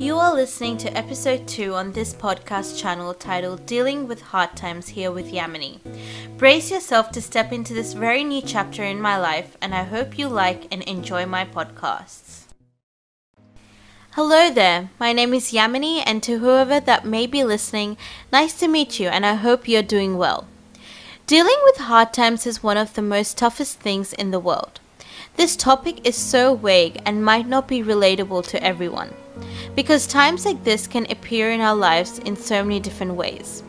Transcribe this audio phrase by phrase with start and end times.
[0.00, 4.88] You are listening to episode 2 on this podcast channel titled Dealing with Hard Times
[4.88, 5.78] here with Yamini.
[6.38, 10.18] Brace yourself to step into this very new chapter in my life, and I hope
[10.18, 12.44] you like and enjoy my podcasts.
[14.12, 17.98] Hello there, my name is Yamini, and to whoever that may be listening,
[18.32, 20.48] nice to meet you, and I hope you're doing well.
[21.26, 24.80] Dealing with hard times is one of the most toughest things in the world.
[25.36, 29.14] This topic is so vague and might not be relatable to everyone,
[29.74, 33.62] because times like this can appear in our lives in so many different ways.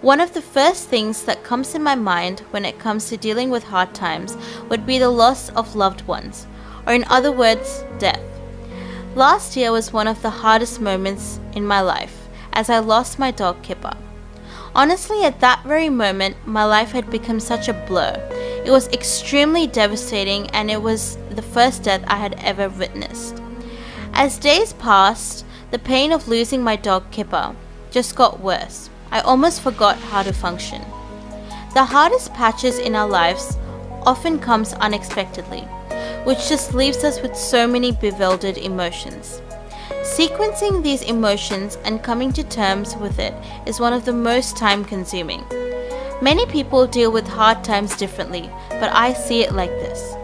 [0.00, 3.50] One of the first things that comes in my mind when it comes to dealing
[3.50, 4.36] with hard times
[4.68, 6.46] would be the loss of loved ones,
[6.86, 8.20] or in other words, death.
[9.14, 13.30] Last year was one of the hardest moments in my life as I lost my
[13.30, 13.96] dog Kipper.
[14.74, 18.14] Honestly, at that very moment, my life had become such a blur.
[18.64, 23.40] It was extremely devastating and it was the first death I had ever witnessed.
[24.16, 27.56] As days passed, the pain of losing my dog Kipper
[27.90, 28.88] just got worse.
[29.10, 30.80] I almost forgot how to function.
[31.74, 33.58] The hardest patches in our lives
[34.06, 35.62] often comes unexpectedly,
[36.22, 39.42] which just leaves us with so many bewildered emotions.
[40.02, 43.34] Sequencing these emotions and coming to terms with it
[43.66, 45.44] is one of the most time consuming.
[46.22, 50.14] Many people deal with hard times differently, but I see it like this.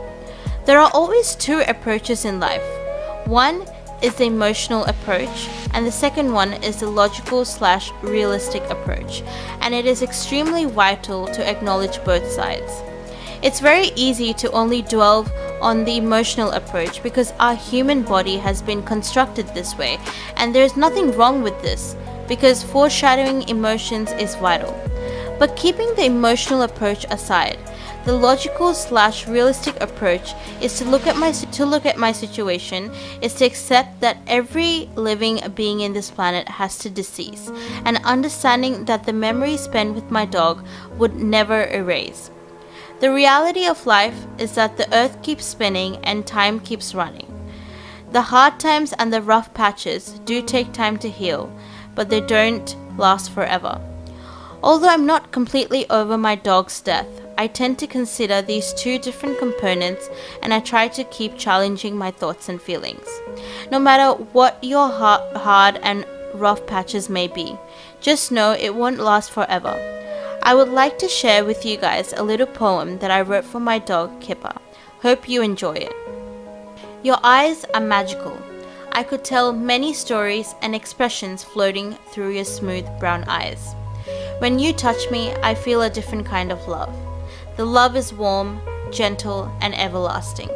[0.64, 2.62] There are always two approaches in life.
[3.27, 3.66] One
[4.02, 9.22] is the emotional approach, and the second one is the logical slash realistic approach,
[9.60, 12.82] and it is extremely vital to acknowledge both sides.
[13.42, 15.26] It's very easy to only dwell
[15.62, 19.98] on the emotional approach because our human body has been constructed this way,
[20.36, 21.96] and there's nothing wrong with this
[22.28, 24.74] because foreshadowing emotions is vital.
[25.38, 27.58] But keeping the emotional approach aside,
[28.04, 32.90] the logical slash realistic approach is to look at my to look at my situation
[33.20, 37.50] is to accept that every living being in this planet has to decease,
[37.84, 40.64] and understanding that the memories spent with my dog
[40.96, 42.30] would never erase.
[43.00, 47.27] The reality of life is that the earth keeps spinning and time keeps running.
[48.12, 51.50] The hard times and the rough patches do take time to heal,
[51.94, 53.80] but they don't last forever.
[54.62, 59.39] Although I'm not completely over my dog's death, I tend to consider these two different
[59.39, 60.11] components
[60.42, 63.08] and I try to keep challenging my thoughts and feelings.
[63.70, 67.56] No matter what your hard and rough patches may be,
[68.02, 69.74] just know it won't last forever.
[70.42, 73.58] I would like to share with you guys a little poem that I wrote for
[73.58, 74.57] my dog Kipper.
[75.01, 75.95] Hope you enjoy it.
[77.02, 78.36] Your eyes are magical.
[78.92, 83.74] I could tell many stories and expressions floating through your smooth brown eyes.
[84.40, 86.95] When you touch me, I feel a different kind of love.
[87.60, 88.58] The love is warm,
[88.90, 90.48] gentle, and everlasting.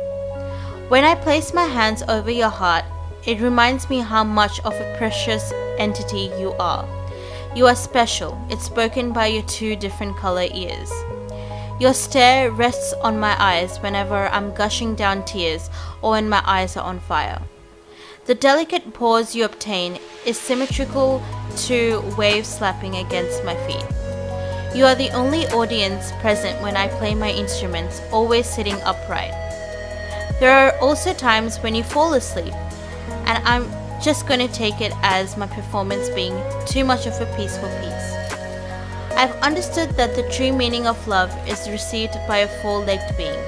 [0.88, 2.86] When I place my hands over your heart,
[3.26, 6.88] it reminds me how much of a precious entity you are.
[7.54, 8.42] You are special.
[8.48, 10.90] It's spoken by your two different color ears.
[11.78, 15.68] Your stare rests on my eyes whenever I'm gushing down tears
[16.00, 17.42] or when my eyes are on fire.
[18.24, 21.22] The delicate paws you obtain is symmetrical
[21.66, 24.03] to waves slapping against my feet.
[24.74, 29.30] You are the only audience present when I play my instruments, always sitting upright.
[30.40, 32.52] There are also times when you fall asleep,
[33.26, 33.70] and I'm
[34.02, 36.36] just going to take it as my performance being
[36.66, 38.14] too much of a peaceful piece.
[39.16, 43.38] I've understood that the true meaning of love is received by a four legged being,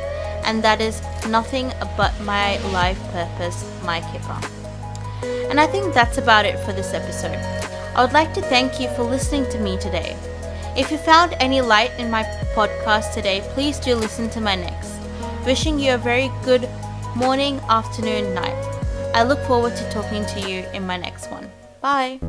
[0.44, 4.40] and that is nothing but my life purpose, my kipper.
[5.50, 7.36] And I think that's about it for this episode.
[7.96, 10.16] I would like to thank you for listening to me today.
[10.76, 12.22] If you found any light in my
[12.54, 14.92] podcast today, please do listen to my next.
[15.46, 16.68] Wishing you a very good
[17.14, 18.62] morning, afternoon, night.
[19.14, 21.50] I look forward to talking to you in my next one.
[21.80, 22.20] Bye.